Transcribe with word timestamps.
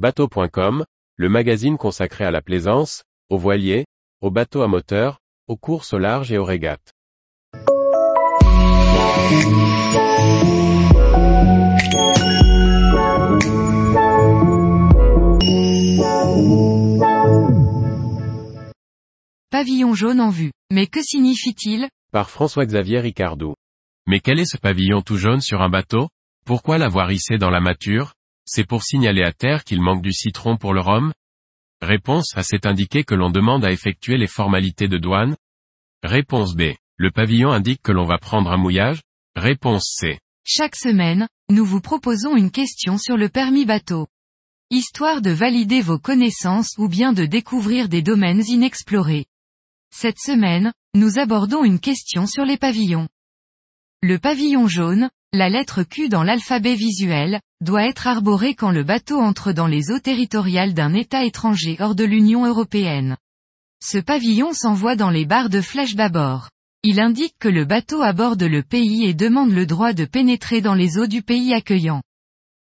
Bateau.com, 0.00 0.86
le 1.16 1.28
magazine 1.28 1.76
consacré 1.76 2.24
à 2.24 2.30
la 2.30 2.40
plaisance, 2.40 3.04
aux 3.28 3.36
voiliers, 3.36 3.84
aux 4.22 4.30
bateaux 4.30 4.62
à 4.62 4.66
moteur, 4.66 5.18
aux 5.46 5.58
courses 5.58 5.92
au 5.92 5.98
large 5.98 6.32
et 6.32 6.38
aux 6.38 6.44
régates. 6.46 6.94
Pavillon 19.50 19.92
jaune 19.92 20.22
en 20.22 20.30
vue. 20.30 20.52
Mais 20.72 20.86
que 20.86 21.02
signifie-t-il? 21.02 21.90
Par 22.10 22.30
François-Xavier 22.30 23.00
Ricardou. 23.00 23.54
Mais 24.06 24.20
quel 24.20 24.38
est 24.40 24.50
ce 24.50 24.56
pavillon 24.56 25.02
tout 25.02 25.18
jaune 25.18 25.42
sur 25.42 25.60
un 25.60 25.68
bateau? 25.68 26.08
Pourquoi 26.46 26.78
l'avoir 26.78 27.12
hissé 27.12 27.36
dans 27.36 27.50
la 27.50 27.60
mâture 27.60 28.14
C'est 28.44 28.66
pour 28.66 28.82
signaler 28.82 29.22
à 29.22 29.32
terre 29.32 29.64
qu'il 29.64 29.80
manque 29.80 30.02
du 30.02 30.12
citron 30.12 30.56
pour 30.56 30.74
le 30.74 30.80
rhum? 30.80 31.12
Réponse 31.80 32.36
A. 32.36 32.42
C'est 32.42 32.66
indiqué 32.66 33.04
que 33.04 33.14
l'on 33.14 33.30
demande 33.30 33.64
à 33.64 33.72
effectuer 33.72 34.18
les 34.18 34.26
formalités 34.26 34.88
de 34.88 34.98
douane 34.98 35.36
Réponse 36.02 36.54
B. 36.54 36.74
Le 36.96 37.10
pavillon 37.10 37.50
indique 37.50 37.82
que 37.82 37.92
l'on 37.92 38.04
va 38.04 38.18
prendre 38.18 38.50
un 38.50 38.56
mouillage 38.56 39.02
Réponse 39.36 39.96
C. 39.98 40.18
Chaque 40.44 40.76
semaine, 40.76 41.28
nous 41.50 41.64
vous 41.64 41.80
proposons 41.80 42.36
une 42.36 42.50
question 42.50 42.98
sur 42.98 43.16
le 43.16 43.28
permis 43.28 43.64
bateau. 43.64 44.06
Histoire 44.70 45.20
de 45.20 45.30
valider 45.30 45.80
vos 45.80 45.98
connaissances 45.98 46.76
ou 46.78 46.88
bien 46.88 47.12
de 47.12 47.24
découvrir 47.24 47.88
des 47.88 48.02
domaines 48.02 48.42
inexplorés. 48.46 49.26
Cette 49.92 50.18
semaine, 50.18 50.72
nous 50.94 51.18
abordons 51.18 51.64
une 51.64 51.80
question 51.80 52.26
sur 52.26 52.44
les 52.44 52.56
pavillons. 52.56 53.08
Le 54.02 54.18
pavillon 54.18 54.66
jaune, 54.66 55.10
la 55.32 55.48
lettre 55.48 55.82
Q 55.82 56.08
dans 56.08 56.22
l'alphabet 56.22 56.74
visuel, 56.74 57.40
doit 57.60 57.86
être 57.86 58.06
arboré 58.06 58.54
quand 58.54 58.70
le 58.70 58.84
bateau 58.84 59.20
entre 59.20 59.52
dans 59.52 59.66
les 59.66 59.90
eaux 59.90 59.98
territoriales 59.98 60.74
d'un 60.74 60.94
État 60.94 61.24
étranger 61.24 61.76
hors 61.80 61.94
de 61.94 62.04
l'Union 62.04 62.46
européenne. 62.46 63.16
Ce 63.82 63.98
pavillon 63.98 64.52
s'envoie 64.52 64.96
dans 64.96 65.10
les 65.10 65.26
barres 65.26 65.50
de 65.50 65.60
flèche 65.60 65.96
bâbord. 65.96 66.48
Il 66.82 67.00
indique 67.00 67.34
que 67.38 67.48
le 67.48 67.64
bateau 67.64 68.02
aborde 68.02 68.42
le 68.42 68.62
pays 68.62 69.04
et 69.04 69.12
demande 69.12 69.52
le 69.52 69.66
droit 69.66 69.92
de 69.92 70.06
pénétrer 70.06 70.60
dans 70.60 70.74
les 70.74 70.98
eaux 70.98 71.06
du 71.06 71.22
pays 71.22 71.52
accueillant. 71.52 72.02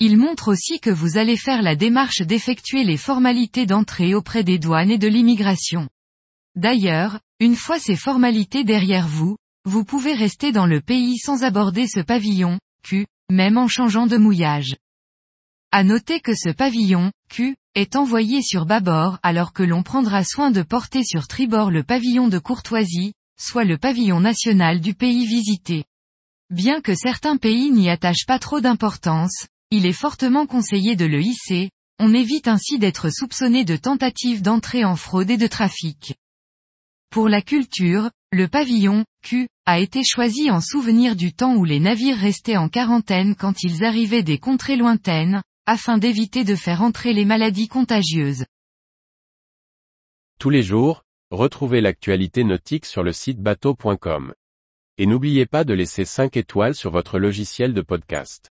Il 0.00 0.18
montre 0.18 0.48
aussi 0.48 0.80
que 0.80 0.90
vous 0.90 1.16
allez 1.16 1.36
faire 1.36 1.62
la 1.62 1.76
démarche 1.76 2.20
d'effectuer 2.20 2.84
les 2.84 2.96
formalités 2.96 3.66
d'entrée 3.66 4.14
auprès 4.14 4.44
des 4.44 4.58
douanes 4.58 4.90
et 4.90 4.98
de 4.98 5.08
l'immigration. 5.08 5.88
D'ailleurs, 6.56 7.20
une 7.40 7.56
fois 7.56 7.78
ces 7.78 7.96
formalités 7.96 8.64
derrière 8.64 9.08
vous, 9.08 9.36
vous 9.64 9.84
pouvez 9.84 10.12
rester 10.12 10.52
dans 10.52 10.66
le 10.66 10.80
pays 10.80 11.16
sans 11.18 11.44
aborder 11.44 11.86
ce 11.86 12.00
pavillon, 12.00 12.58
Q, 12.82 13.06
même 13.30 13.56
en 13.56 13.68
changeant 13.68 14.06
de 14.06 14.16
mouillage. 14.16 14.76
À 15.74 15.84
noter 15.84 16.20
que 16.20 16.34
ce 16.34 16.50
pavillon, 16.50 17.12
Q, 17.30 17.56
est 17.74 17.96
envoyé 17.96 18.42
sur 18.42 18.66
bâbord 18.66 19.18
alors 19.22 19.54
que 19.54 19.62
l'on 19.62 19.82
prendra 19.82 20.22
soin 20.22 20.50
de 20.50 20.60
porter 20.60 21.02
sur 21.02 21.26
tribord 21.26 21.70
le 21.70 21.82
pavillon 21.82 22.28
de 22.28 22.38
courtoisie, 22.38 23.14
soit 23.40 23.64
le 23.64 23.78
pavillon 23.78 24.20
national 24.20 24.82
du 24.82 24.92
pays 24.92 25.24
visité. 25.24 25.84
Bien 26.50 26.82
que 26.82 26.94
certains 26.94 27.38
pays 27.38 27.70
n'y 27.70 27.88
attachent 27.88 28.26
pas 28.26 28.38
trop 28.38 28.60
d'importance, 28.60 29.46
il 29.70 29.86
est 29.86 29.94
fortement 29.94 30.44
conseillé 30.44 30.94
de 30.94 31.06
le 31.06 31.22
hisser, 31.22 31.70
on 31.98 32.12
évite 32.12 32.48
ainsi 32.48 32.78
d'être 32.78 33.08
soupçonné 33.08 33.64
de 33.64 33.76
tentative 33.76 34.42
d'entrée 34.42 34.84
en 34.84 34.96
fraude 34.96 35.30
et 35.30 35.38
de 35.38 35.46
trafic. 35.46 36.16
Pour 37.08 37.30
la 37.30 37.40
culture, 37.40 38.10
le 38.30 38.46
pavillon, 38.46 39.06
Q, 39.24 39.48
a 39.64 39.78
été 39.78 40.02
choisi 40.04 40.50
en 40.50 40.60
souvenir 40.60 41.16
du 41.16 41.32
temps 41.32 41.54
où 41.54 41.64
les 41.64 41.80
navires 41.80 42.18
restaient 42.18 42.58
en 42.58 42.68
quarantaine 42.68 43.34
quand 43.34 43.62
ils 43.62 43.84
arrivaient 43.84 44.22
des 44.22 44.38
contrées 44.38 44.76
lointaines, 44.76 45.42
afin 45.66 45.98
d'éviter 45.98 46.44
de 46.44 46.54
faire 46.54 46.82
entrer 46.82 47.12
les 47.12 47.24
maladies 47.24 47.68
contagieuses. 47.68 48.44
Tous 50.38 50.50
les 50.50 50.62
jours, 50.62 51.04
retrouvez 51.30 51.80
l'actualité 51.80 52.44
nautique 52.44 52.84
sur 52.84 53.02
le 53.02 53.12
site 53.12 53.40
bateau.com. 53.40 54.34
Et 54.98 55.06
n'oubliez 55.06 55.46
pas 55.46 55.64
de 55.64 55.72
laisser 55.72 56.04
5 56.04 56.36
étoiles 56.36 56.74
sur 56.74 56.90
votre 56.90 57.18
logiciel 57.18 57.72
de 57.74 57.80
podcast. 57.80 58.51